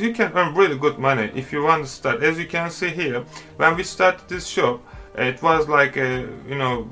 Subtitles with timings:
[0.00, 2.22] you can earn really good money if you want to start.
[2.22, 3.24] As you can see here
[3.56, 4.80] when we started this shop
[5.14, 6.88] it was like a you know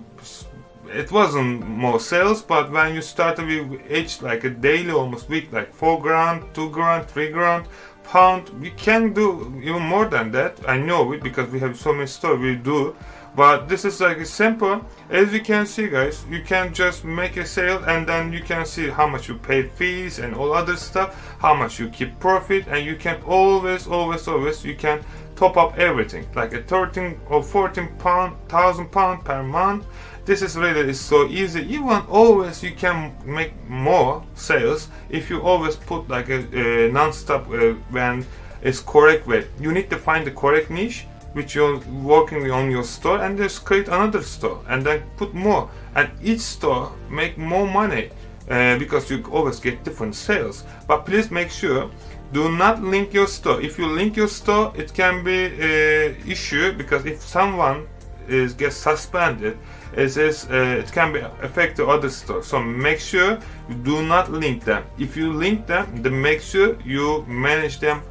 [0.91, 5.53] it wasn't more sales but when you started with each like a daily almost week
[5.53, 7.67] like four grand two grand three grand
[8.09, 10.59] pound we can do even more than that.
[10.67, 12.97] I know it because we have so many stores we do.
[13.37, 14.85] But this is like a simple.
[15.11, 18.65] As you can see guys you can just make a sale and then you can
[18.65, 22.67] see how much you pay fees and all other stuff how much you keep profit
[22.69, 25.05] and you can always always always you can
[25.37, 26.27] top up everything.
[26.35, 29.85] Like a 13 or 14 pound thousand pound per month
[30.29, 31.63] this is really is so easy.
[31.63, 37.49] Even always you can make more sales if you always put like a, a non-stop
[37.49, 38.27] uh, when
[38.61, 39.47] it's correct way.
[39.59, 43.65] You need to find the correct niche which you're working on your store and just
[43.65, 45.71] create another store and then put more.
[45.95, 48.11] And each store make more money
[48.51, 50.65] uh, because you always get different sales.
[50.87, 51.91] But please make sure
[52.35, 53.63] do not link your store.
[53.63, 57.87] If you link your store it can be a issue because if someone
[58.29, 59.59] is gets suspended
[59.93, 64.03] it is uh, it can be affect the other store so make sure you do
[64.03, 64.85] not link them.
[64.99, 68.03] If you link them then make sure you manage them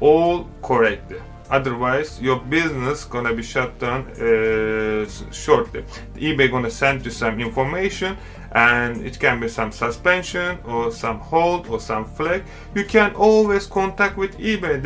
[0.00, 1.20] all correctly.
[1.50, 5.84] Otherwise your business gonna be shut down uh, shortly.
[6.16, 8.16] ebay gonna send you some information
[8.54, 12.44] and it can be some suspension or some hold or some flag.
[12.74, 14.80] You can always contact with ebay